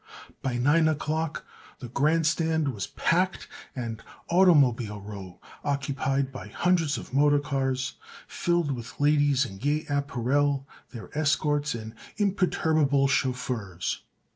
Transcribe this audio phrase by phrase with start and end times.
[0.41, 1.45] By nine o'clock
[1.77, 8.71] the grand stand was packed and "automobile row" occupied by hundreds of motor cars, filled
[8.71, 14.01] with ladies in gay apparel, their escorts and imperturbable chauffeurs.